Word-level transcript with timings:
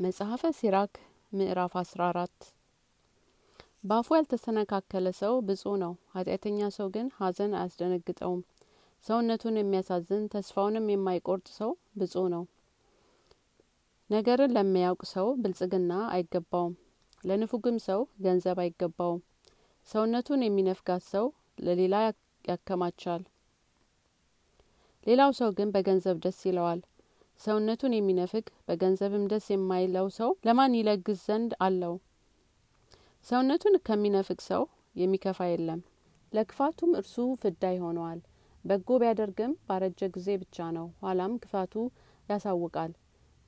መጽሐፈ 0.00 0.42
ሲራክ 0.58 0.92
ምዕራፍ 1.32 1.72
አስራ 1.80 2.00
አራት። 2.10 2.36
በአፉ 3.84 4.08
ያልተሰነካከለ 4.16 5.08
ሰው 5.18 5.34
ብፁዕ 5.48 5.72
ነው። 5.82 5.92
ኃጢአተኛ 6.14 6.68
ሰው 6.76 6.86
ግን 6.94 7.06
ሀዘን 7.16 7.52
አያስደነግጠውም። 7.58 8.40
ሰውነቱን 9.04 9.58
የሚያሳዝን 9.58 10.24
ተስፋውንም 10.34 10.86
የማይቆርጥ 10.92 11.46
ሰው 11.58 11.70
ብፁዕ 12.00 12.24
ነው። 12.28 12.44
ነገርን 14.10 14.54
ለሚያውቅ 14.56 15.02
ሰው 15.12 15.28
ብልጽግና 15.42 15.92
አይገባውም። 16.14 16.74
ለንፉግም 17.24 17.78
ሰው 17.88 18.02
ገንዘብ 18.20 18.58
አይገባውም። 18.58 19.20
ሰውነቱን 19.88 20.44
የሚነፍጋት 20.44 21.04
ሰው 21.08 21.26
ለሌላ 21.58 21.94
ያከማቻል። 22.44 23.24
ሌላው 25.06 25.32
ሰው 25.32 25.50
ግን 25.58 25.70
በገንዘብ 25.74 26.16
ደስ 26.24 26.40
ይለዋል 26.46 26.80
ሰውነቱን 27.40 27.92
የሚነፍግ 27.96 28.46
በገንዘብም 28.66 29.22
ደስ 29.30 29.46
የማይለው 29.52 30.06
ሰው 30.16 30.30
ለማን 30.46 30.72
ይለግስ 30.78 31.20
ዘንድ 31.28 31.52
አለው? 31.66 31.94
ሰውነቱን 33.26 33.74
ከሚነፍግ 33.86 34.40
ሰው 34.48 34.62
የሚከፋ 34.96 35.48
የለም። 35.50 35.80
ለክፋቱም 36.32 36.92
እርሱ 37.00 37.14
ፍዳ 37.42 37.62
ይሆነዋል። 37.74 38.20
በጎ 38.64 38.98
ቢያደርግም 39.02 39.52
ባረጀ 39.68 40.10
ጊዜ 40.16 40.28
ብቻ 40.42 40.66
ነው። 40.76 40.86
ኋላም 41.02 41.32
ክፋቱ 41.44 41.74
ያሳውቃል። 42.28 42.92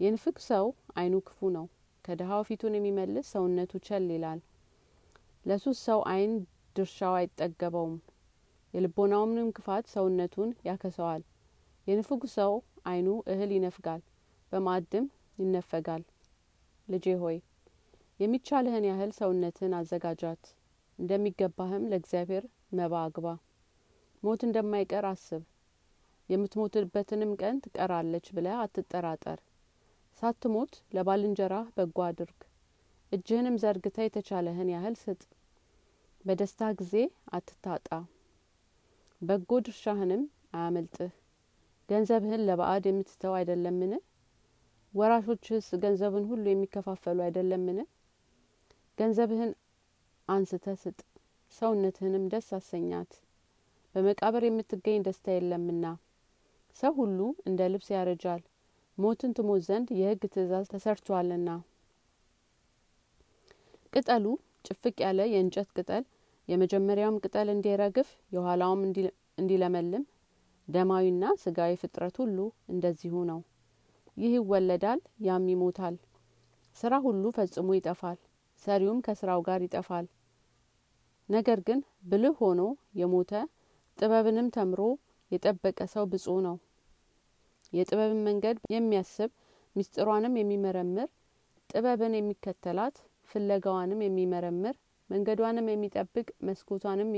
የንፍግ 0.00 0.38
ሰው 0.48 0.66
አይኑ 0.96 1.14
ክፉ 1.26 1.50
ነው። 1.56 1.66
ከድሀው 2.04 2.42
ፊቱን 2.48 2.76
የሚመልስ 2.78 3.26
ሰውነቱ 3.34 3.72
ቸል 3.86 4.06
ይላል። 4.14 4.40
ለሱስ 5.46 5.78
ሰው 5.88 6.00
አይን 6.12 6.32
ድርሻው 6.76 7.14
አይጠገበውም። 7.18 7.96
የልቦናውንም 8.74 9.50
ክፋት 9.56 9.84
ሰውነቱን 9.94 10.50
ያከሰዋል። 10.66 11.22
የንፉግ 11.86 12.22
ሰው 12.34 12.52
አይኑ 12.84 13.08
እህል 13.26 13.50
ይነፍጋል 13.56 14.02
በማዕድም 14.52 15.06
ይነፈጋል። 15.38 16.02
ልጄ 16.88 17.06
ሆይ 17.22 17.36
የሚቻልህን 18.20 18.86
ያህል 18.88 19.10
ሰውነትን 19.18 19.74
አዘጋጃት። 19.78 20.42
እንደሚገባህም 20.98 21.86
ለእግዚአብሔር 21.90 22.44
መባ 22.72 22.94
አግባ። 23.04 23.26
ሞት 24.22 24.40
እንደማይቀር 24.46 25.04
አስብ። 25.10 25.42
የምትሞትበትንም 26.28 27.32
ቀን 27.40 27.56
ትቀራለች 27.64 28.26
ብለ 28.36 28.48
አትጠራጠር። 28.60 29.38
ሳትሞት 30.18 30.74
ለባልንጀራህ 30.94 31.66
በጎ 31.76 31.98
አድርግ። 32.08 32.40
እጅህንም 33.12 33.56
ዘርግተ 33.62 33.98
የተቻለህን 34.04 34.68
ያህል 34.74 34.96
ስጥ። 35.00 35.22
በደስታ 36.24 36.70
ጊዜ 36.78 36.94
አትታጣ። 37.32 37.88
በጎ 39.22 39.50
ድርሻህንም 39.64 40.22
አያመልጥህ 40.54 41.10
ገንዘብህን 41.90 42.42
ለባዕድ 42.48 42.84
የምትተው 42.88 43.32
አይደለምን? 43.38 43.92
ወራሾችህስ 44.94 45.68
ገንዘብን 45.82 46.24
ሁሉ 46.30 46.44
የሚከፋፈሉ 46.50 47.18
አይደለምን? 47.26 47.78
ገንዘብህን 48.98 49.50
አንስተ 50.28 50.66
ስጥ 50.82 50.98
ሰውነትህንም 51.52 52.24
ደስ 52.32 52.48
አሰኛት። 52.58 53.12
በመቃብር 53.94 54.42
የምትገኝ 54.46 54.98
ደስታ 55.06 55.26
የለምና። 55.34 55.84
ሰው 56.76 56.92
ሁሉ 56.98 57.18
እንደ 57.48 57.60
ልብስ 57.72 57.88
ያረጃል 57.94 58.42
ሞትን 58.98 59.32
ትሞት 59.36 59.62
ዘንድ 59.68 59.88
የህግ 59.98 60.22
ትእዛዝ 60.34 60.66
ተሰርቷልና። 60.72 61.48
ቅጠሉ 63.92 64.24
ጭፍቅ 64.64 64.96
ያለ 65.04 65.20
የእንጨት 65.30 65.68
ቅጠል 65.76 66.04
የመጀመሪያውም 66.48 67.20
ቅጠል 67.24 67.48
እንዲረግፍ 67.54 68.08
የኋላውም 68.34 68.80
እንዲለመልም 69.38 70.04
ደማዊና 70.70 71.24
ስጋዊ 71.42 71.72
ፍጥረት 71.80 72.16
ሁሉ 72.22 72.38
እንደዚሁ 72.68 73.14
ነው። 73.30 73.40
ይህ 74.16 74.32
ይወለዳል 74.36 75.00
ያም 75.26 75.44
ይሞታል። 75.52 75.94
ስራ 76.76 76.94
ሁሉ 77.04 77.22
ፈጽሞ 77.36 77.68
ይጠፋል 77.78 78.18
ሰሪውም 78.62 78.98
ከስራው 79.06 79.40
ጋር 79.46 79.60
ይጠፋል። 79.66 80.06
ነገር 81.28 81.58
ግን 81.66 81.78
ብልህ 82.10 82.34
ሆኖ 82.42 82.60
የሞተ 83.00 83.32
ጥበብንም 83.98 84.48
ተምሮ 84.56 84.80
የጠበቀ 85.30 85.80
ሰው 85.92 86.04
ብፁዕ 86.12 86.36
ነው። 86.46 86.56
የጥበብን 87.72 88.20
መንገድ 88.28 88.56
የሚያስብ 88.74 89.30
ምስጢሯንም 89.76 90.36
የሚመረምር 90.40 91.08
ጥበብን 91.70 92.14
የሚከተላት 92.18 92.96
ፍለጋዋንም 93.28 94.00
የሚመረምር 94.04 94.76
መንገዷንም 95.10 95.66
የሚጠብቅ 95.70 96.28
መስኮቷንም 96.42 97.10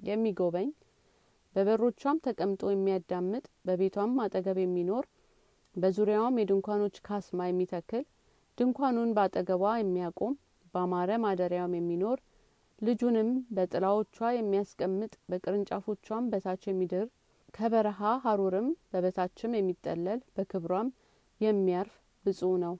የሚጎበኝ 0.00 0.68
በበሮቿም 1.58 2.20
ተቀምጦ 2.24 2.70
የሚያዳምጥ 2.70 3.44
በቤቷም 3.66 4.12
አጠገብ 4.24 4.58
የሚኖር 4.62 5.04
በዙሪያዋም 5.76 6.38
የድንኳኖች 6.40 6.96
ካስማ 7.06 7.46
የሚተክል 7.48 8.04
ድንኳኑን 8.58 9.10
በአጠገቧ 9.16 9.64
የሚያቆም 9.78 10.34
በአማረ 10.74 11.10
ማደሪያውም 11.24 11.74
የሚኖር 11.78 12.18
ልጁንም 12.78 13.30
በጥላዎቿ 13.56 14.18
የሚያስቀምጥ 14.36 15.12
በቅርንጫፎቿም 15.30 16.28
በታች 16.32 16.62
የሚድር 16.68 17.06
ከበረሃ 17.54 18.10
ሀሩርም 18.24 18.68
በበታችም 18.92 19.56
የሚጠለል 19.58 20.20
በክብሯም 20.36 20.90
የሚያርፍ 21.40 21.94
ብፁዕ 22.24 22.52
ነው 22.64 22.74